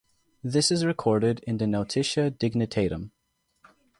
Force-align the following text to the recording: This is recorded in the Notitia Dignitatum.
This 0.43 0.71
is 0.71 0.83
recorded 0.83 1.41
in 1.41 1.57
the 1.57 1.67
Notitia 1.67 2.31
Dignitatum. 2.31 3.11